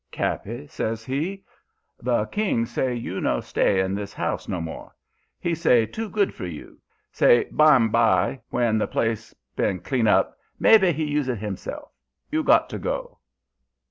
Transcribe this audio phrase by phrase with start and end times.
[0.11, 1.43] "'Cappy,' says he.
[2.01, 4.95] 'The king say you no stay in this house no more.
[5.39, 6.79] He say too good for you.
[7.11, 11.91] Say, bimeby, when the place been clean up, maybe he use it himself.
[12.31, 13.19] You got to go.'